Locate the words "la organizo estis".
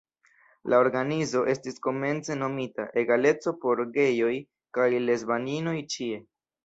0.73-1.77